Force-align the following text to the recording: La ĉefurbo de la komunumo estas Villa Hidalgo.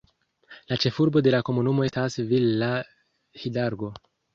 La 0.71 0.77
ĉefurbo 0.83 1.23
de 1.29 1.35
la 1.37 1.43
komunumo 1.51 1.87
estas 1.91 2.19
Villa 2.35 2.75
Hidalgo. 3.45 3.97